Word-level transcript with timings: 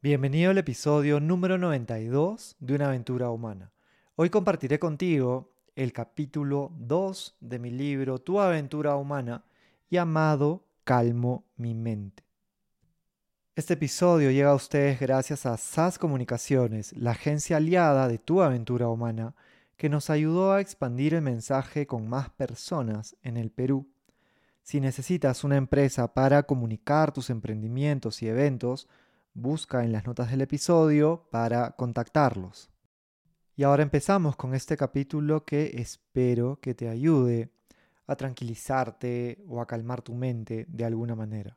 Bienvenido 0.00 0.52
al 0.52 0.58
episodio 0.58 1.18
número 1.18 1.58
92 1.58 2.54
de 2.60 2.74
Una 2.76 2.86
aventura 2.86 3.30
humana. 3.30 3.72
Hoy 4.14 4.30
compartiré 4.30 4.78
contigo 4.78 5.50
el 5.74 5.92
capítulo 5.92 6.70
2 6.78 7.38
de 7.40 7.58
mi 7.58 7.72
libro 7.72 8.20
Tu 8.20 8.38
aventura 8.38 8.94
humana 8.94 9.42
llamado 9.90 10.62
Calmo 10.84 11.42
mi 11.56 11.74
mente. 11.74 12.22
Este 13.56 13.74
episodio 13.74 14.30
llega 14.30 14.50
a 14.50 14.54
ustedes 14.54 15.00
gracias 15.00 15.46
a 15.46 15.56
SAS 15.56 15.98
Comunicaciones, 15.98 16.96
la 16.96 17.10
agencia 17.10 17.56
aliada 17.56 18.06
de 18.06 18.18
Tu 18.18 18.40
aventura 18.40 18.88
humana, 18.88 19.34
que 19.76 19.88
nos 19.88 20.10
ayudó 20.10 20.52
a 20.52 20.60
expandir 20.60 21.14
el 21.14 21.22
mensaje 21.22 21.88
con 21.88 22.08
más 22.08 22.30
personas 22.30 23.16
en 23.24 23.36
el 23.36 23.50
Perú. 23.50 23.88
Si 24.62 24.80
necesitas 24.80 25.42
una 25.42 25.56
empresa 25.56 26.14
para 26.14 26.44
comunicar 26.44 27.10
tus 27.10 27.30
emprendimientos 27.30 28.22
y 28.22 28.28
eventos, 28.28 28.86
busca 29.40 29.84
en 29.84 29.92
las 29.92 30.04
notas 30.04 30.30
del 30.30 30.40
episodio 30.40 31.28
para 31.30 31.70
contactarlos. 31.72 32.70
Y 33.56 33.62
ahora 33.62 33.82
empezamos 33.82 34.36
con 34.36 34.54
este 34.54 34.76
capítulo 34.76 35.44
que 35.44 35.80
espero 35.80 36.60
que 36.60 36.74
te 36.74 36.88
ayude 36.88 37.52
a 38.06 38.16
tranquilizarte 38.16 39.44
o 39.48 39.60
a 39.60 39.66
calmar 39.66 40.02
tu 40.02 40.14
mente 40.14 40.66
de 40.68 40.84
alguna 40.84 41.14
manera. 41.14 41.56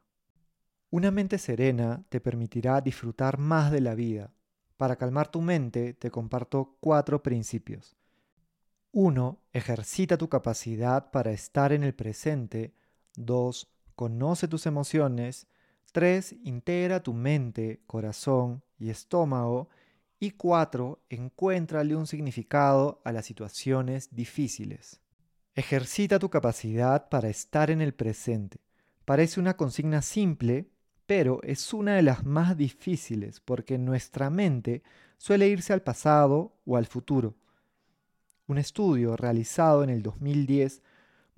Una 0.90 1.10
mente 1.10 1.38
serena 1.38 2.04
te 2.10 2.20
permitirá 2.20 2.82
disfrutar 2.82 3.38
más 3.38 3.72
de 3.72 3.82
la 3.82 3.96
vida. 3.96 4.34
Para 4.78 4.96
calmar 4.96 5.30
tu 5.30 5.42
mente 5.42 5.94
te 5.94 6.12
comparto 6.12 6.78
cuatro 6.82 7.24
principios. 7.24 7.96
1. 8.92 9.42
Ejercita 9.54 10.18
tu 10.18 10.28
capacidad 10.28 11.12
para 11.12 11.32
estar 11.32 11.72
en 11.72 11.84
el 11.84 11.96
presente. 11.96 12.76
2. 13.16 13.72
Conoce 13.96 14.48
tus 14.48 14.66
emociones. 14.66 15.48
3. 15.92 16.36
Integra 16.44 17.02
tu 17.02 17.14
mente, 17.14 17.82
corazón 17.88 18.64
y 18.80 18.90
estómago. 18.90 19.70
Y 20.20 20.32
4. 20.32 21.04
Encuéntrale 21.10 21.96
un 21.96 22.08
significado 22.08 23.02
a 23.04 23.12
las 23.12 23.26
situaciones 23.26 24.10
difíciles. 24.14 25.02
Ejercita 25.56 26.20
tu 26.20 26.30
capacidad 26.30 27.10
para 27.10 27.30
estar 27.30 27.72
en 27.72 27.82
el 27.82 27.94
presente. 27.94 28.60
Parece 29.04 29.40
una 29.40 29.58
consigna 29.58 30.02
simple, 30.02 30.70
pero 31.06 31.42
es 31.44 31.74
una 31.74 31.96
de 31.96 32.04
las 32.04 32.24
más 32.24 32.56
difíciles 32.56 33.42
porque 33.42 33.78
nuestra 33.78 34.30
mente 34.30 34.84
suele 35.18 35.50
irse 35.50 35.74
al 35.74 35.82
pasado 35.82 36.56
o 36.66 36.78
al 36.78 36.86
futuro. 36.86 37.36
Un 38.48 38.58
estudio 38.58 39.18
realizado 39.18 39.84
en 39.84 39.90
el 39.90 40.04
2010 40.04 40.82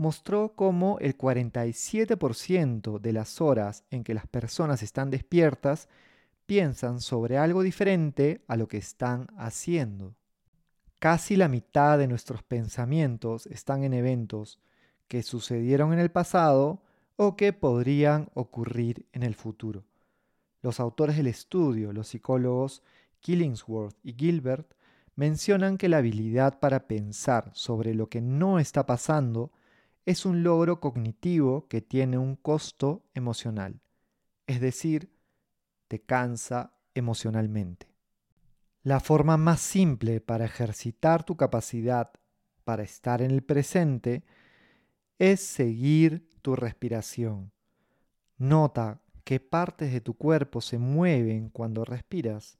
mostró 0.04 0.54
cómo 0.54 0.98
el 1.00 1.18
47% 1.18 3.00
de 3.00 3.14
las 3.14 3.40
horas 3.40 3.86
en 3.90 4.04
que 4.04 4.14
las 4.14 4.28
personas 4.28 4.84
están 4.84 5.10
despiertas 5.10 5.88
piensan 6.46 7.00
sobre 7.00 7.38
algo 7.38 7.64
diferente 7.64 8.44
a 8.50 8.58
lo 8.58 8.68
que 8.68 8.76
están 8.76 9.28
haciendo. 9.38 10.14
Casi 11.00 11.38
la 11.38 11.48
mitad 11.48 11.98
de 11.98 12.08
nuestros 12.08 12.44
pensamientos 12.44 13.46
están 13.48 13.86
en 13.86 13.94
eventos 13.94 14.60
que 15.08 15.24
sucedieron 15.24 15.94
en 15.94 16.00
el 16.00 16.12
pasado 16.12 16.84
o 17.16 17.38
que 17.38 17.54
podrían 17.54 18.30
ocurrir 18.34 19.06
en 19.14 19.24
el 19.24 19.36
futuro. 19.36 19.86
Los 20.62 20.82
autores 20.82 21.16
del 21.16 21.28
estudio, 21.28 21.94
los 21.94 22.10
psicólogos 22.10 22.84
Killingsworth 23.22 23.96
y 24.04 24.14
Gilbert, 24.14 24.74
mencionan 25.16 25.78
que 25.78 25.88
la 25.88 26.00
habilidad 26.00 26.60
para 26.60 26.88
pensar 26.88 27.52
sobre 27.54 27.96
lo 27.96 28.10
que 28.10 28.20
no 28.20 28.60
está 28.60 28.86
pasando 28.86 29.54
es 30.06 30.26
un 30.26 30.44
logro 30.44 30.80
cognitivo 30.80 31.68
que 31.68 31.82
tiene 31.82 32.18
un 32.18 32.36
costo 32.36 33.06
emocional, 33.14 33.82
es 34.48 34.60
decir, 34.60 35.14
te 35.88 36.02
cansa 36.02 36.74
emocionalmente. 36.94 37.88
La 38.84 39.00
forma 39.00 39.38
más 39.38 39.62
simple 39.62 40.20
para 40.20 40.46
ejercitar 40.46 41.24
tu 41.24 41.38
capacidad 41.38 42.12
para 42.64 42.84
estar 42.84 43.22
en 43.22 43.32
el 43.32 43.44
presente 43.44 44.24
es 45.20 45.42
seguir 45.42 46.30
tu 46.42 46.56
respiración. 46.56 47.52
Nota 48.38 49.02
qué 49.24 49.40
partes 49.40 49.94
de 49.94 50.02
tu 50.02 50.16
cuerpo 50.16 50.60
se 50.60 50.78
mueven 50.78 51.50
cuando 51.50 51.86
respiras. 51.86 52.58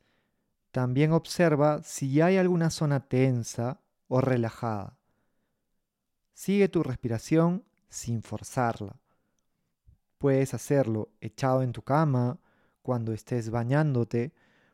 También 0.72 1.12
observa 1.12 1.84
si 1.84 2.22
hay 2.22 2.38
alguna 2.38 2.70
zona 2.70 3.08
tensa 3.08 3.82
o 4.08 4.22
relajada. 4.22 4.98
Sigue 6.34 6.68
tu 6.70 6.84
respiración 6.84 7.64
sin 7.90 8.24
forzarla. 8.24 9.00
Puedes 10.18 10.54
hacerlo 10.54 11.10
echado 11.22 11.62
en 11.62 11.72
tu 11.72 11.82
cama, 11.82 12.40
cuando 12.84 13.14
estés 13.14 13.50
bañándote 13.50 14.34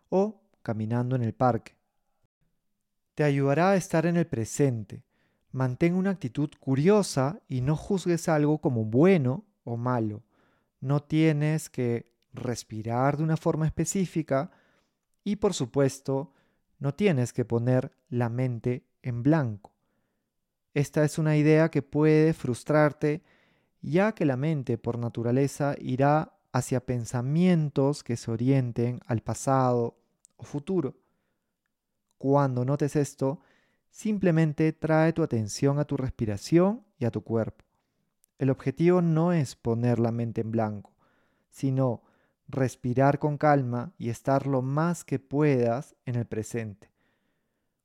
o 0.09 0.41
caminando 0.61 1.15
en 1.15 1.23
el 1.23 1.33
parque. 1.33 1.77
Te 3.15 3.23
ayudará 3.23 3.71
a 3.71 3.75
estar 3.75 4.05
en 4.05 4.17
el 4.17 4.27
presente. 4.27 5.03
Mantén 5.51 5.95
una 5.95 6.11
actitud 6.11 6.49
curiosa 6.59 7.41
y 7.47 7.61
no 7.61 7.75
juzgues 7.75 8.27
algo 8.27 8.59
como 8.59 8.85
bueno 8.85 9.45
o 9.63 9.77
malo. 9.77 10.23
No 10.81 11.01
tienes 11.03 11.69
que 11.69 12.11
respirar 12.33 13.17
de 13.17 13.23
una 13.23 13.37
forma 13.37 13.65
específica 13.65 14.51
y 15.23 15.37
por 15.37 15.53
supuesto 15.53 16.33
no 16.79 16.93
tienes 16.93 17.33
que 17.33 17.45
poner 17.45 17.91
la 18.09 18.29
mente 18.29 18.85
en 19.01 19.23
blanco. 19.23 19.73
Esta 20.79 21.03
es 21.03 21.17
una 21.17 21.35
idea 21.35 21.69
que 21.69 21.81
puede 21.81 22.31
frustrarte 22.31 23.21
ya 23.81 24.13
que 24.13 24.23
la 24.23 24.37
mente 24.37 24.77
por 24.77 24.97
naturaleza 24.97 25.75
irá 25.77 26.37
hacia 26.53 26.85
pensamientos 26.85 28.01
que 28.01 28.15
se 28.15 28.31
orienten 28.31 29.01
al 29.05 29.19
pasado 29.19 29.97
o 30.37 30.45
futuro. 30.45 30.95
Cuando 32.17 32.63
notes 32.63 32.95
esto, 32.95 33.41
simplemente 33.89 34.71
trae 34.71 35.11
tu 35.11 35.21
atención 35.21 35.79
a 35.79 35.83
tu 35.83 35.97
respiración 35.97 36.85
y 36.97 37.03
a 37.03 37.11
tu 37.11 37.25
cuerpo. 37.25 37.65
El 38.37 38.49
objetivo 38.49 39.01
no 39.01 39.33
es 39.33 39.57
poner 39.57 39.99
la 39.99 40.13
mente 40.13 40.39
en 40.39 40.51
blanco, 40.51 40.93
sino 41.49 42.03
respirar 42.47 43.19
con 43.19 43.37
calma 43.37 43.91
y 43.97 44.07
estar 44.07 44.47
lo 44.47 44.61
más 44.61 45.03
que 45.03 45.19
puedas 45.19 45.97
en 46.05 46.15
el 46.15 46.25
presente. 46.25 46.89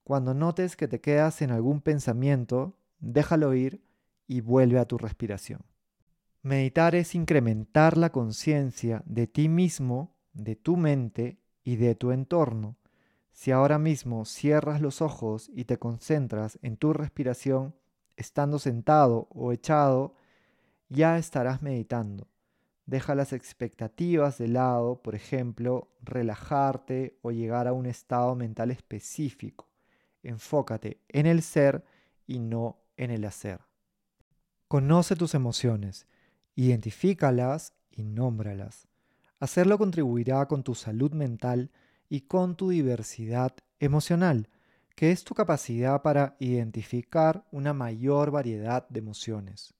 Cuando 0.05 0.33
notes 0.33 0.77
que 0.77 0.87
te 0.87 1.01
quedas 1.01 1.43
en 1.43 1.51
algún 1.51 1.81
pensamiento, 1.81 2.77
déjalo 3.05 3.55
ir 3.55 3.85
y 4.27 4.41
vuelve 4.41 4.79
a 4.79 4.87
tu 4.87 4.99
respiración. 4.99 5.61
Meditar 6.43 6.95
es 6.95 7.15
incrementar 7.15 7.97
la 7.97 8.11
conciencia 8.11 9.03
de 9.07 9.27
ti 9.27 9.49
mismo, 9.49 10.17
de 10.33 10.57
tu 10.57 10.77
mente 10.77 11.39
y 11.63 11.77
de 11.77 11.95
tu 11.95 12.13
entorno. 12.13 12.77
Si 13.33 13.51
ahora 13.51 13.79
mismo 13.79 14.25
cierras 14.25 14.81
los 14.81 15.03
ojos 15.03 15.51
y 15.55 15.65
te 15.65 15.79
concentras 15.79 16.59
en 16.63 16.77
tu 16.77 16.93
respiración, 16.93 17.75
estando 18.17 18.59
sentado 18.59 19.29
o 19.31 19.53
echado, 19.53 20.17
ya 20.89 21.19
estarás 21.19 21.63
meditando. 21.63 22.29
Deja 22.87 23.15
las 23.15 23.33
expectativas 23.33 24.39
de 24.39 24.49
lado, 24.49 25.03
por 25.03 25.15
ejemplo, 25.15 25.89
relajarte 26.03 27.19
o 27.23 27.31
llegar 27.31 27.67
a 27.67 27.73
un 27.73 27.87
estado 27.87 28.35
mental 28.35 28.71
específico. 28.71 29.71
Enfócate 30.23 31.01
en 31.09 31.27
el 31.27 31.43
ser 31.43 31.85
y 32.27 32.39
no 32.39 32.84
en 32.97 33.11
el 33.11 33.25
hacer. 33.25 33.61
Conoce 34.69 35.17
tus 35.17 35.35
emociones, 35.35 36.07
identifícalas 36.55 37.75
y 37.91 38.03
nómbralas. 38.03 38.89
Hacerlo 39.41 39.79
contribuirá 39.79 40.47
con 40.47 40.63
tu 40.63 40.75
salud 40.75 41.13
mental 41.13 41.71
y 42.09 42.23
con 42.23 42.57
tu 42.57 42.71
diversidad 42.71 43.53
emocional, 43.79 44.49
que 44.95 45.11
es 45.11 45.25
tu 45.25 45.35
capacidad 45.35 46.03
para 46.03 46.37
identificar 46.39 47.45
una 47.51 47.73
mayor 47.73 48.31
variedad 48.31 48.89
de 48.89 49.01
emociones. 49.01 49.75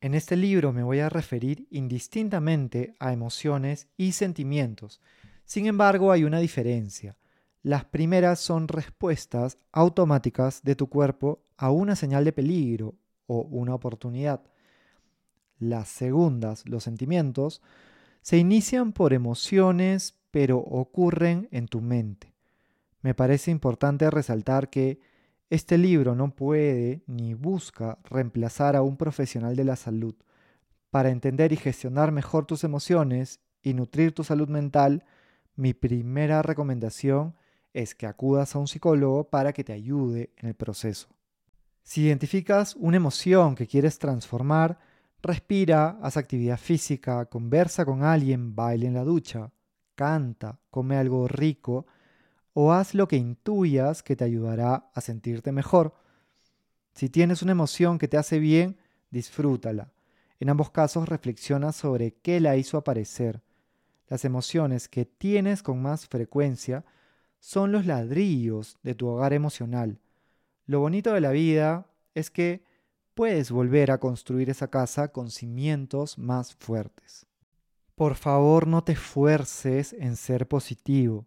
En 0.00 0.14
este 0.14 0.36
libro 0.36 0.72
me 0.72 0.82
voy 0.82 1.00
a 1.00 1.08
referir 1.08 1.66
indistintamente 1.70 2.94
a 2.98 3.12
emociones 3.12 3.88
y 3.96 4.12
sentimientos. 4.12 5.00
Sin 5.46 5.66
embargo, 5.66 6.12
hay 6.12 6.24
una 6.24 6.40
diferencia. 6.40 7.16
Las 7.62 7.86
primeras 7.86 8.40
son 8.40 8.68
respuestas 8.68 9.56
automáticas 9.72 10.62
de 10.62 10.76
tu 10.76 10.88
cuerpo 10.88 11.42
a 11.56 11.70
una 11.70 11.96
señal 11.96 12.24
de 12.24 12.32
peligro 12.32 12.94
o 13.26 13.40
una 13.42 13.74
oportunidad. 13.74 14.42
Las 15.58 15.88
segundas, 15.88 16.68
los 16.68 16.84
sentimientos, 16.84 17.62
se 18.22 18.38
inician 18.38 18.92
por 18.92 19.12
emociones, 19.12 20.14
pero 20.30 20.58
ocurren 20.58 21.48
en 21.52 21.68
tu 21.68 21.80
mente. 21.80 22.34
Me 23.02 23.14
parece 23.14 23.50
importante 23.50 24.10
resaltar 24.10 24.70
que 24.70 24.98
este 25.50 25.78
libro 25.78 26.14
no 26.14 26.34
puede 26.34 27.02
ni 27.06 27.34
busca 27.34 27.98
reemplazar 28.04 28.76
a 28.76 28.82
un 28.82 28.96
profesional 28.96 29.56
de 29.56 29.64
la 29.64 29.76
salud. 29.76 30.14
Para 30.90 31.10
entender 31.10 31.52
y 31.52 31.56
gestionar 31.56 32.12
mejor 32.12 32.46
tus 32.46 32.64
emociones 32.64 33.40
y 33.62 33.74
nutrir 33.74 34.12
tu 34.12 34.24
salud 34.24 34.48
mental, 34.48 35.04
mi 35.54 35.74
primera 35.74 36.42
recomendación 36.42 37.36
es 37.72 37.94
que 37.94 38.06
acudas 38.06 38.54
a 38.54 38.58
un 38.58 38.68
psicólogo 38.68 39.24
para 39.24 39.52
que 39.52 39.64
te 39.64 39.72
ayude 39.72 40.30
en 40.36 40.48
el 40.48 40.54
proceso. 40.54 41.08
Si 41.84 42.06
identificas 42.06 42.74
una 42.76 42.96
emoción 42.96 43.54
que 43.54 43.66
quieres 43.66 43.98
transformar, 43.98 44.78
respira, 45.22 45.98
haz 46.02 46.16
actividad 46.16 46.58
física, 46.58 47.26
conversa 47.26 47.84
con 47.84 48.02
alguien, 48.02 48.56
baile 48.56 48.86
en 48.86 48.94
la 48.94 49.04
ducha, 49.04 49.52
canta, 49.94 50.58
come 50.70 50.96
algo 50.96 51.28
rico 51.28 51.86
o 52.54 52.72
haz 52.72 52.94
lo 52.94 53.06
que 53.06 53.16
intuyas 53.16 54.02
que 54.02 54.16
te 54.16 54.24
ayudará 54.24 54.90
a 54.94 55.00
sentirte 55.02 55.52
mejor. 55.52 55.94
Si 56.94 57.10
tienes 57.10 57.42
una 57.42 57.52
emoción 57.52 57.98
que 57.98 58.08
te 58.08 58.16
hace 58.16 58.38
bien, 58.38 58.78
disfrútala. 59.10 59.92
En 60.40 60.48
ambos 60.48 60.70
casos 60.70 61.06
reflexiona 61.06 61.72
sobre 61.72 62.14
qué 62.14 62.40
la 62.40 62.56
hizo 62.56 62.78
aparecer. 62.78 63.42
Las 64.08 64.24
emociones 64.24 64.88
que 64.88 65.04
tienes 65.04 65.62
con 65.62 65.82
más 65.82 66.06
frecuencia 66.06 66.84
son 67.40 67.72
los 67.72 67.84
ladrillos 67.84 68.78
de 68.82 68.94
tu 68.94 69.06
hogar 69.06 69.34
emocional. 69.34 69.98
Lo 70.66 70.80
bonito 70.80 71.12
de 71.12 71.20
la 71.20 71.30
vida 71.30 71.86
es 72.14 72.30
que 72.30 72.64
puedes 73.14 73.50
volver 73.50 73.90
a 73.90 73.98
construir 73.98 74.50
esa 74.50 74.68
casa 74.68 75.08
con 75.08 75.30
cimientos 75.30 76.18
más 76.18 76.54
fuertes. 76.54 77.26
Por 77.94 78.14
favor, 78.14 78.66
no 78.66 78.82
te 78.82 78.92
esfuerces 78.92 79.92
en 79.92 80.16
ser 80.16 80.48
positivo. 80.48 81.26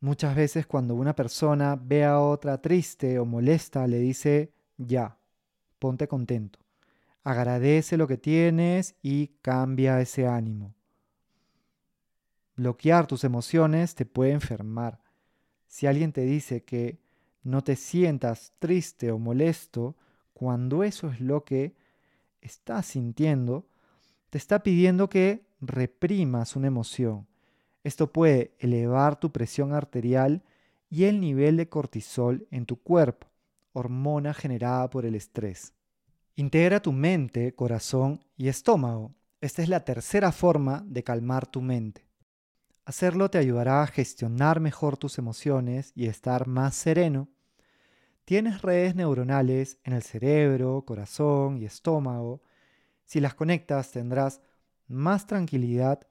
Muchas 0.00 0.36
veces 0.36 0.66
cuando 0.66 0.94
una 0.94 1.14
persona 1.14 1.78
ve 1.80 2.04
a 2.04 2.20
otra 2.20 2.62
triste 2.62 3.18
o 3.18 3.24
molesta, 3.24 3.86
le 3.86 3.98
dice, 3.98 4.52
ya, 4.78 5.18
ponte 5.78 6.06
contento. 6.06 6.58
Agradece 7.24 7.96
lo 7.96 8.06
que 8.06 8.16
tienes 8.16 8.94
y 9.02 9.28
cambia 9.42 10.00
ese 10.00 10.26
ánimo. 10.26 10.74
Bloquear 12.54 13.06
tus 13.06 13.24
emociones 13.24 13.94
te 13.94 14.06
puede 14.06 14.30
enfermar. 14.30 15.00
Si 15.66 15.86
alguien 15.86 16.12
te 16.12 16.22
dice 16.22 16.62
que 16.62 16.98
no 17.46 17.62
te 17.62 17.76
sientas 17.76 18.52
triste 18.58 19.12
o 19.12 19.18
molesto, 19.18 19.94
cuando 20.32 20.82
eso 20.82 21.08
es 21.08 21.20
lo 21.20 21.44
que 21.44 21.76
estás 22.40 22.86
sintiendo, 22.86 23.68
te 24.30 24.38
está 24.38 24.64
pidiendo 24.64 25.08
que 25.08 25.46
reprimas 25.60 26.56
una 26.56 26.66
emoción. 26.66 27.28
Esto 27.84 28.12
puede 28.12 28.56
elevar 28.58 29.20
tu 29.20 29.30
presión 29.30 29.72
arterial 29.72 30.42
y 30.90 31.04
el 31.04 31.20
nivel 31.20 31.56
de 31.56 31.68
cortisol 31.68 32.48
en 32.50 32.66
tu 32.66 32.82
cuerpo, 32.82 33.28
hormona 33.72 34.34
generada 34.34 34.90
por 34.90 35.06
el 35.06 35.14
estrés. 35.14 35.72
Integra 36.34 36.82
tu 36.82 36.90
mente, 36.90 37.54
corazón 37.54 38.24
y 38.36 38.48
estómago. 38.48 39.14
Esta 39.40 39.62
es 39.62 39.68
la 39.68 39.84
tercera 39.84 40.32
forma 40.32 40.82
de 40.84 41.04
calmar 41.04 41.46
tu 41.46 41.62
mente. 41.62 42.08
Hacerlo 42.84 43.30
te 43.30 43.38
ayudará 43.38 43.82
a 43.82 43.86
gestionar 43.86 44.58
mejor 44.58 44.96
tus 44.96 45.18
emociones 45.18 45.92
y 45.94 46.06
estar 46.06 46.48
más 46.48 46.74
sereno 46.74 47.28
Tienes 48.26 48.60
redes 48.60 48.96
neuronales 48.96 49.78
en 49.84 49.92
el 49.92 50.02
cerebro, 50.02 50.82
corazón 50.84 51.58
y 51.58 51.64
estómago. 51.64 52.42
Si 53.04 53.20
las 53.20 53.34
conectas 53.34 53.92
tendrás 53.92 54.40
más 54.88 55.28
tranquilidad 55.28 56.08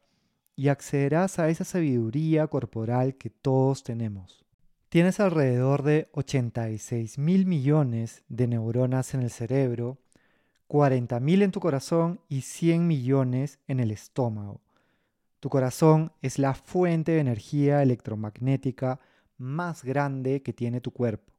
y 0.55 0.69
accederás 0.69 1.39
a 1.39 1.49
esa 1.49 1.65
sabiduría 1.65 2.47
corporal 2.47 3.15
que 3.15 3.29
todos 3.29 3.83
tenemos. 3.83 4.45
Tienes 4.87 5.19
alrededor 5.19 5.83
de 5.83 6.07
86 6.13 7.17
mil 7.17 7.45
millones 7.45 8.23
de 8.29 8.47
neuronas 8.47 9.13
en 9.13 9.21
el 9.21 9.29
cerebro, 9.29 9.97
40 10.67 11.19
mil 11.19 11.41
en 11.41 11.51
tu 11.51 11.59
corazón 11.59 12.21
y 12.29 12.43
100 12.43 12.87
millones 12.87 13.59
en 13.67 13.81
el 13.81 13.91
estómago. 13.91 14.61
Tu 15.41 15.49
corazón 15.49 16.13
es 16.21 16.39
la 16.39 16.53
fuente 16.53 17.11
de 17.11 17.19
energía 17.19 17.83
electromagnética 17.83 19.01
más 19.37 19.83
grande 19.83 20.41
que 20.43 20.53
tiene 20.53 20.79
tu 20.79 20.91
cuerpo. 20.91 21.34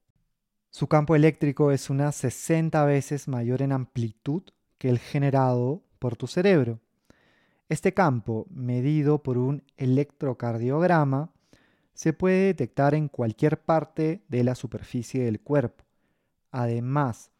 Su 0.76 0.88
campo 0.88 1.16
eléctrico 1.16 1.72
es 1.72 1.88
unas 1.88 2.16
60 2.16 2.84
veces 2.84 3.28
mayor 3.28 3.62
en 3.62 3.72
amplitud 3.72 4.42
que 4.76 4.90
el 4.90 4.98
generado 4.98 5.82
por 5.98 6.16
tu 6.16 6.26
cerebro. 6.26 6.80
Este 7.70 7.94
campo, 7.94 8.46
medido 8.50 9.22
por 9.22 9.38
un 9.38 9.62
electrocardiograma, 9.78 11.32
se 11.94 12.12
puede 12.12 12.48
detectar 12.48 12.94
en 12.94 13.08
cualquier 13.08 13.58
parte 13.62 14.22
de 14.28 14.44
la 14.44 14.54
superficie 14.54 15.24
del 15.24 15.40
cuerpo. 15.40 15.82
Además, 16.50 17.30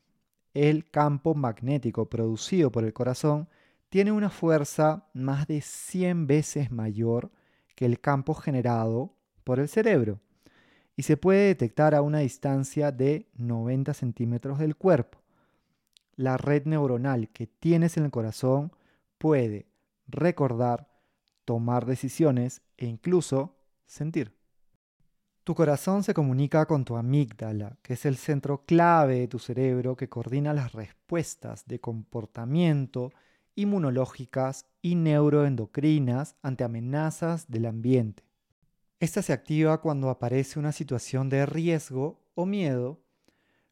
el 0.54 0.90
campo 0.90 1.34
magnético 1.34 2.08
producido 2.08 2.72
por 2.72 2.84
el 2.84 2.94
corazón 2.94 3.50
tiene 3.90 4.12
una 4.12 4.30
fuerza 4.30 5.10
más 5.12 5.46
de 5.46 5.60
100 5.60 6.26
veces 6.26 6.72
mayor 6.72 7.30
que 7.74 7.84
el 7.84 8.00
campo 8.00 8.32
generado 8.32 9.14
por 9.44 9.60
el 9.60 9.68
cerebro 9.68 10.22
y 10.96 11.02
se 11.02 11.16
puede 11.16 11.46
detectar 11.48 11.94
a 11.94 12.02
una 12.02 12.20
distancia 12.20 12.90
de 12.90 13.28
90 13.36 13.92
centímetros 13.94 14.58
del 14.58 14.76
cuerpo. 14.76 15.18
La 16.16 16.38
red 16.38 16.64
neuronal 16.64 17.28
que 17.28 17.46
tienes 17.46 17.98
en 17.98 18.06
el 18.06 18.10
corazón 18.10 18.72
puede 19.18 19.66
recordar, 20.08 20.88
tomar 21.44 21.84
decisiones 21.84 22.62
e 22.78 22.86
incluso 22.86 23.56
sentir. 23.84 24.34
Tu 25.44 25.54
corazón 25.54 26.02
se 26.02 26.14
comunica 26.14 26.66
con 26.66 26.84
tu 26.84 26.96
amígdala, 26.96 27.78
que 27.82 27.92
es 27.92 28.04
el 28.04 28.16
centro 28.16 28.64
clave 28.64 29.20
de 29.20 29.28
tu 29.28 29.38
cerebro 29.38 29.96
que 29.96 30.08
coordina 30.08 30.52
las 30.52 30.72
respuestas 30.72 31.66
de 31.66 31.78
comportamiento 31.78 33.12
inmunológicas 33.54 34.66
y 34.82 34.96
neuroendocrinas 34.96 36.34
ante 36.42 36.64
amenazas 36.64 37.48
del 37.48 37.66
ambiente. 37.66 38.24
Esta 38.98 39.20
se 39.20 39.34
activa 39.34 39.82
cuando 39.82 40.08
aparece 40.08 40.58
una 40.58 40.72
situación 40.72 41.28
de 41.28 41.44
riesgo 41.44 42.18
o 42.34 42.46
miedo, 42.46 43.02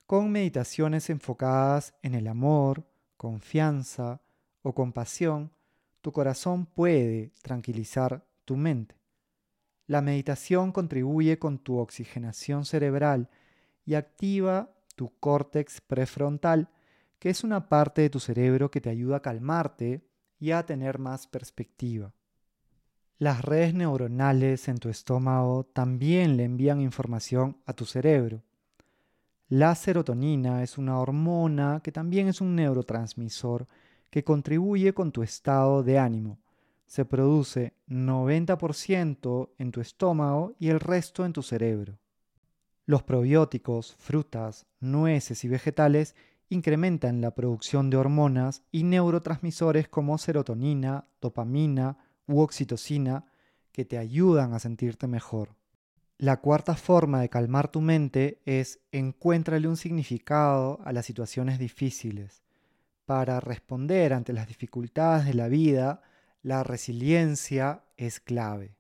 con 0.07 0.31
meditaciones 0.31 1.09
enfocadas 1.09 1.95
en 2.03 2.15
el 2.15 2.29
amor, 2.29 2.87
confianza 3.17 4.21
o 4.61 4.75
compasión, 4.75 5.51
tu 6.03 6.13
corazón 6.13 6.67
puede 6.67 7.33
tranquilizar 7.41 8.27
tu 8.45 8.59
mente. 8.59 8.97
La 9.87 10.03
meditación 10.03 10.73
contribuye 10.73 11.39
con 11.39 11.59
tu 11.59 11.79
oxigenación 11.79 12.67
cerebral 12.67 13.31
y 13.87 13.95
activa 13.95 14.75
tu 14.95 15.19
córtex 15.21 15.81
prefrontal, 15.81 16.69
que 17.19 17.31
es 17.31 17.45
una 17.45 17.71
parte 17.71 18.03
de 18.03 18.11
tu 18.11 18.21
cerebro 18.21 18.71
que 18.71 18.83
te 18.83 18.91
ayuda 18.91 19.17
a 19.17 19.23
calmarte 19.23 20.07
y 20.39 20.51
a 20.51 20.67
tener 20.67 20.99
más 20.99 21.27
perspectiva. 21.27 22.13
Las 23.19 23.43
redes 23.43 23.75
neuronales 23.75 24.67
en 24.67 24.79
tu 24.79 24.89
estómago 24.89 25.65
también 25.73 26.37
le 26.37 26.45
envían 26.45 26.81
información 26.81 27.57
a 27.65 27.73
tu 27.73 27.85
cerebro. 27.85 28.43
La 29.49 29.73
serotonina 29.77 30.65
es 30.65 30.79
una 30.79 30.99
hormona 30.99 31.81
que 31.85 31.93
también 31.93 32.27
es 32.27 32.41
un 32.41 32.57
neurotransmisor 32.57 33.69
que 34.11 34.25
contribuye 34.25 34.95
con 34.95 35.13
tu 35.13 35.23
estado 35.23 35.85
de 35.85 35.99
ánimo. 35.99 36.41
Se 36.87 37.05
produce 37.05 37.75
90% 37.89 39.51
en 39.59 39.71
tu 39.71 39.81
estómago 39.81 40.55
y 40.59 40.71
el 40.71 40.81
resto 40.81 41.25
en 41.25 41.33
tu 41.33 41.43
cerebro. 41.43 41.99
Los 42.85 43.05
probióticos, 43.05 43.95
frutas, 43.95 44.67
nueces 44.81 45.45
y 45.45 45.49
vegetales 45.49 46.17
incrementan 46.49 47.21
la 47.21 47.33
producción 47.33 47.91
de 47.91 47.97
hormonas 47.97 48.63
y 48.73 48.83
neurotransmisores 48.83 49.89
como 49.89 50.19
serotonina, 50.19 51.07
dopamina, 51.21 51.97
u 52.27 52.41
oxitocina 52.41 53.27
que 53.73 53.85
te 53.85 53.99
ayudan 53.99 54.55
a 54.55 54.59
sentirte 54.59 55.07
mejor. 55.07 55.57
La 56.19 56.37
cuarta 56.37 56.77
forma 56.77 57.21
de 57.21 57.29
calmar 57.29 57.71
tu 57.71 57.81
mente 57.81 58.41
es 58.45 58.81
encuéntrale 58.93 59.67
un 59.67 59.77
significado 59.77 60.79
a 60.85 60.93
las 60.93 61.07
situaciones 61.07 61.59
difíciles. 61.59 62.43
Para 63.05 63.41
responder 63.41 64.13
ante 64.13 64.33
las 64.33 64.47
dificultades 64.47 65.27
de 65.27 65.35
la 65.35 65.49
vida, 65.49 66.03
la 66.43 66.63
resiliencia 66.63 67.85
es 67.97 68.21
clave. 68.21 68.77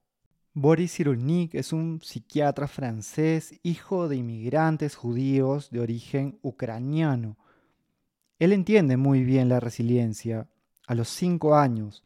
Boris 0.52 0.94
Cyrulnik 0.94 1.56
es 1.56 1.72
un 1.72 2.00
psiquiatra 2.00 2.68
francés, 2.68 3.58
hijo 3.64 4.08
de 4.08 4.16
inmigrantes 4.16 4.94
judíos 4.94 5.70
de 5.70 5.80
origen 5.80 6.38
ucraniano. 6.42 7.36
Él 8.38 8.52
entiende 8.52 8.96
muy 8.96 9.24
bien 9.24 9.48
la 9.48 9.58
resiliencia. 9.58 10.48
A 10.86 10.94
los 10.94 11.08
cinco 11.08 11.56
años, 11.56 12.04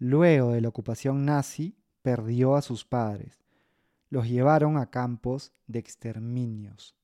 Luego 0.00 0.52
de 0.52 0.62
la 0.62 0.68
ocupación 0.68 1.26
nazi, 1.26 1.76
perdió 2.00 2.56
a 2.56 2.62
sus 2.62 2.86
padres. 2.86 3.38
Los 4.08 4.26
llevaron 4.26 4.78
a 4.78 4.90
campos 4.90 5.52
de 5.66 5.78
exterminios. 5.78 6.96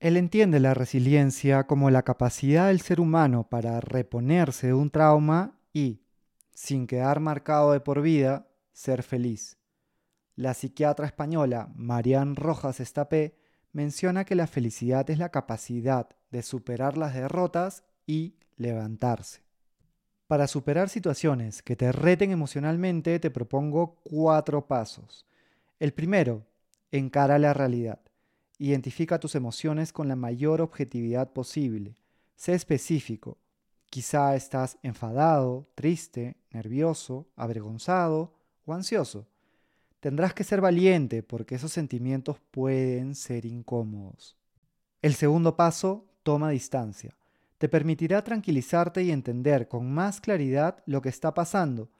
Él 0.00 0.16
entiende 0.16 0.58
la 0.58 0.72
resiliencia 0.72 1.66
como 1.66 1.90
la 1.90 2.04
capacidad 2.04 2.68
del 2.68 2.80
ser 2.80 3.00
humano 3.00 3.50
para 3.50 3.80
reponerse 3.80 4.68
de 4.68 4.72
un 4.72 4.90
trauma 4.90 5.58
y, 5.74 6.00
sin 6.54 6.86
quedar 6.86 7.20
marcado 7.20 7.72
de 7.72 7.80
por 7.80 8.00
vida, 8.00 8.48
ser 8.72 9.02
feliz. 9.02 9.58
La 10.34 10.54
psiquiatra 10.54 11.04
española 11.04 11.70
Marian 11.74 12.34
Rojas 12.34 12.80
Estapé 12.80 13.36
menciona 13.72 14.24
que 14.24 14.36
la 14.36 14.46
felicidad 14.46 15.08
es 15.10 15.18
la 15.18 15.28
capacidad 15.28 16.08
de 16.30 16.42
superar 16.42 16.96
las 16.96 17.12
derrotas 17.12 17.84
y 18.06 18.36
levantarse. 18.56 19.41
Para 20.32 20.46
superar 20.46 20.88
situaciones 20.88 21.60
que 21.60 21.76
te 21.76 21.92
reten 21.92 22.30
emocionalmente, 22.30 23.18
te 23.18 23.30
propongo 23.30 23.96
cuatro 24.02 24.66
pasos. 24.66 25.26
El 25.78 25.92
primero, 25.92 26.46
encara 26.90 27.38
la 27.38 27.52
realidad. 27.52 28.00
Identifica 28.56 29.20
tus 29.20 29.34
emociones 29.34 29.92
con 29.92 30.08
la 30.08 30.16
mayor 30.16 30.62
objetividad 30.62 31.34
posible. 31.34 31.98
Sé 32.34 32.54
específico. 32.54 33.36
Quizá 33.90 34.34
estás 34.34 34.78
enfadado, 34.82 35.68
triste, 35.74 36.38
nervioso, 36.50 37.28
avergonzado 37.36 38.32
o 38.64 38.72
ansioso. 38.72 39.28
tendrás 40.00 40.32
que 40.32 40.44
ser 40.44 40.62
valiente 40.62 41.22
porque 41.22 41.56
esos 41.56 41.72
sentimientos 41.72 42.40
pueden 42.50 43.16
ser 43.16 43.44
incómodos. 43.44 44.38
El 45.02 45.12
segundo 45.12 45.56
paso, 45.56 46.06
toma 46.22 46.48
distancia. 46.48 47.14
Te 47.62 47.68
permitirá 47.68 48.24
tranquilizarte 48.24 49.04
y 49.04 49.12
entender 49.12 49.68
con 49.68 49.88
más 49.88 50.20
claridad 50.20 50.82
lo 50.84 51.00
que 51.00 51.10
está 51.10 51.32
pasando. 51.32 51.90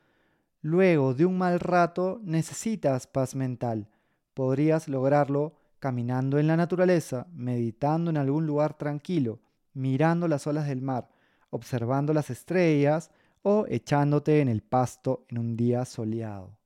Luego 0.60 1.14
de 1.14 1.24
un 1.24 1.38
mal 1.38 1.60
rato 1.60 2.20
necesitas 2.24 3.06
paz 3.06 3.36
mental. 3.36 3.88
Podrías 4.34 4.88
lograrlo 4.88 5.54
caminando 5.78 6.40
en 6.40 6.48
la 6.48 6.56
naturaleza, 6.56 7.28
meditando 7.32 8.10
en 8.10 8.16
algún 8.16 8.44
lugar 8.44 8.76
tranquilo, 8.76 9.38
mirando 9.72 10.26
las 10.26 10.48
olas 10.48 10.66
del 10.66 10.82
mar, 10.82 11.08
observando 11.50 12.12
las 12.12 12.28
estrellas 12.28 13.12
o 13.42 13.64
echándote 13.68 14.40
en 14.40 14.48
el 14.48 14.62
pasto 14.62 15.26
en 15.28 15.38
un 15.38 15.56
día 15.56 15.84
soleado. 15.84 16.58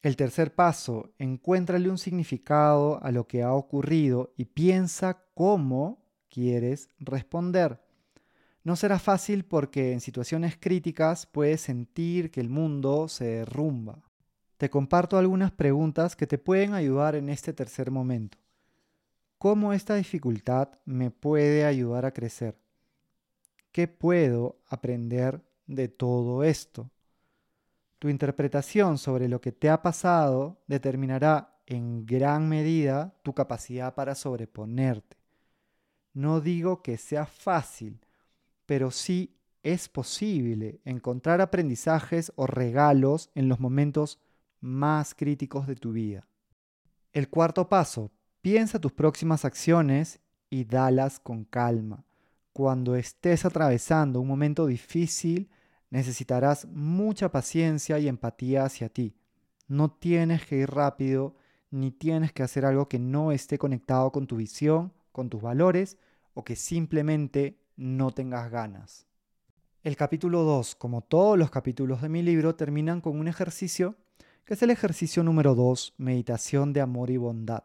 El 0.00 0.14
tercer 0.14 0.54
paso, 0.54 1.10
encuéntrale 1.18 1.90
un 1.90 1.98
significado 1.98 3.02
a 3.02 3.10
lo 3.10 3.26
que 3.26 3.42
ha 3.42 3.52
ocurrido 3.52 4.32
y 4.36 4.44
piensa 4.44 5.24
cómo 5.34 6.04
quieres 6.28 6.88
responder. 7.00 7.87
No 8.68 8.76
será 8.76 8.98
fácil 8.98 9.46
porque 9.46 9.94
en 9.94 10.00
situaciones 10.02 10.58
críticas 10.60 11.24
puedes 11.24 11.62
sentir 11.62 12.30
que 12.30 12.42
el 12.42 12.50
mundo 12.50 13.08
se 13.08 13.24
derrumba. 13.24 14.02
Te 14.58 14.68
comparto 14.68 15.16
algunas 15.16 15.52
preguntas 15.52 16.14
que 16.14 16.26
te 16.26 16.36
pueden 16.36 16.74
ayudar 16.74 17.14
en 17.14 17.30
este 17.30 17.54
tercer 17.54 17.90
momento. 17.90 18.36
¿Cómo 19.38 19.72
esta 19.72 19.94
dificultad 19.94 20.68
me 20.84 21.10
puede 21.10 21.64
ayudar 21.64 22.04
a 22.04 22.10
crecer? 22.10 22.58
¿Qué 23.72 23.88
puedo 23.88 24.58
aprender 24.68 25.40
de 25.66 25.88
todo 25.88 26.44
esto? 26.44 26.90
Tu 27.98 28.10
interpretación 28.10 28.98
sobre 28.98 29.30
lo 29.30 29.40
que 29.40 29.52
te 29.52 29.70
ha 29.70 29.80
pasado 29.80 30.60
determinará 30.66 31.56
en 31.64 32.04
gran 32.04 32.50
medida 32.50 33.14
tu 33.22 33.32
capacidad 33.32 33.94
para 33.94 34.14
sobreponerte. 34.14 35.16
No 36.12 36.42
digo 36.42 36.82
que 36.82 36.98
sea 36.98 37.24
fácil, 37.24 37.98
pero 38.68 38.90
sí 38.90 39.34
es 39.62 39.88
posible 39.88 40.82
encontrar 40.84 41.40
aprendizajes 41.40 42.30
o 42.36 42.46
regalos 42.46 43.30
en 43.34 43.48
los 43.48 43.60
momentos 43.60 44.20
más 44.60 45.14
críticos 45.14 45.66
de 45.66 45.74
tu 45.74 45.92
vida. 45.92 46.28
El 47.14 47.30
cuarto 47.30 47.70
paso, 47.70 48.12
piensa 48.42 48.78
tus 48.78 48.92
próximas 48.92 49.46
acciones 49.46 50.20
y 50.50 50.64
dalas 50.64 51.18
con 51.18 51.46
calma. 51.46 52.04
Cuando 52.52 52.94
estés 52.94 53.46
atravesando 53.46 54.20
un 54.20 54.28
momento 54.28 54.66
difícil, 54.66 55.48
necesitarás 55.88 56.66
mucha 56.66 57.32
paciencia 57.32 57.98
y 57.98 58.06
empatía 58.06 58.64
hacia 58.64 58.90
ti. 58.90 59.16
No 59.66 59.90
tienes 59.90 60.44
que 60.44 60.56
ir 60.56 60.70
rápido 60.70 61.36
ni 61.70 61.90
tienes 61.90 62.34
que 62.34 62.42
hacer 62.42 62.66
algo 62.66 62.86
que 62.86 62.98
no 62.98 63.32
esté 63.32 63.56
conectado 63.56 64.12
con 64.12 64.26
tu 64.26 64.36
visión, 64.36 64.92
con 65.10 65.30
tus 65.30 65.40
valores 65.40 65.96
o 66.34 66.44
que 66.44 66.54
simplemente 66.54 67.56
no 67.78 68.10
tengas 68.10 68.50
ganas. 68.50 69.06
El 69.84 69.96
capítulo 69.96 70.42
2, 70.42 70.74
como 70.74 71.00
todos 71.00 71.38
los 71.38 71.48
capítulos 71.48 72.02
de 72.02 72.08
mi 72.08 72.22
libro, 72.22 72.56
terminan 72.56 73.00
con 73.00 73.18
un 73.18 73.28
ejercicio 73.28 73.94
que 74.44 74.54
es 74.54 74.62
el 74.62 74.70
ejercicio 74.70 75.22
número 75.22 75.54
2, 75.54 75.94
meditación 75.96 76.72
de 76.72 76.80
amor 76.80 77.10
y 77.10 77.18
bondad. 77.18 77.62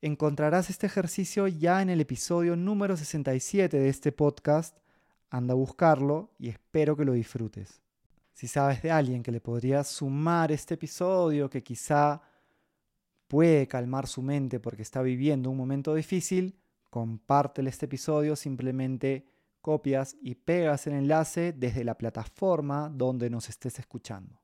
Encontrarás 0.00 0.70
este 0.70 0.86
ejercicio 0.86 1.48
ya 1.48 1.82
en 1.82 1.90
el 1.90 2.00
episodio 2.00 2.54
número 2.54 2.96
67 2.96 3.76
de 3.76 3.88
este 3.88 4.12
podcast 4.12 4.78
anda 5.30 5.52
a 5.52 5.56
buscarlo 5.56 6.30
y 6.38 6.48
espero 6.48 6.96
que 6.96 7.04
lo 7.04 7.12
disfrutes. 7.12 7.82
Si 8.32 8.46
sabes 8.46 8.82
de 8.82 8.92
alguien 8.92 9.22
que 9.24 9.32
le 9.32 9.40
podría 9.40 9.82
sumar 9.82 10.52
este 10.52 10.74
episodio, 10.74 11.50
que 11.50 11.62
quizá 11.62 12.22
puede 13.26 13.66
calmar 13.66 14.06
su 14.06 14.22
mente 14.22 14.60
porque 14.60 14.82
está 14.82 15.02
viviendo 15.02 15.50
un 15.50 15.56
momento 15.56 15.94
difícil, 15.94 16.56
compártele 16.88 17.70
este 17.70 17.86
episodio, 17.86 18.36
simplemente 18.36 19.26
copias 19.60 20.16
y 20.22 20.34
pegas 20.34 20.86
el 20.86 20.94
enlace 20.94 21.52
desde 21.52 21.84
la 21.84 21.96
plataforma 21.96 22.90
donde 22.92 23.30
nos 23.30 23.48
estés 23.48 23.78
escuchando. 23.78 24.39